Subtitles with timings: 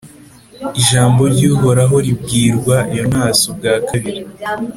[0.81, 4.21] ijambo ry’uhoraho ribwirwa yonasi ubwa kabiri